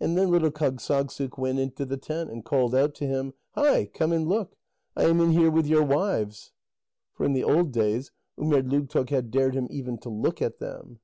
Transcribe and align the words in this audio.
And 0.00 0.16
then 0.16 0.30
little 0.30 0.50
Kâgssagssuk 0.50 1.36
went 1.36 1.58
into 1.58 1.84
the 1.84 1.98
tent, 1.98 2.30
and 2.30 2.42
called 2.46 2.74
out 2.74 2.94
to 2.94 3.06
him: 3.06 3.34
"Hi, 3.50 3.84
come 3.84 4.10
and 4.10 4.26
look! 4.26 4.56
I 4.96 5.04
am 5.04 5.20
in 5.20 5.32
here 5.32 5.50
with 5.50 5.66
your 5.66 5.82
wives!" 5.84 6.52
For 7.12 7.26
in 7.26 7.34
the 7.34 7.44
old 7.44 7.70
days, 7.70 8.10
Umerdlugtoq 8.38 9.10
had 9.10 9.30
dared 9.30 9.54
him 9.54 9.66
even 9.68 9.98
to 9.98 10.08
look 10.08 10.40
at 10.40 10.60
them. 10.60 10.98